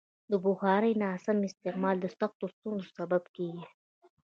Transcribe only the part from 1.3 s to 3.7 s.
استعمال د سختو ستونزو سبب کېږي.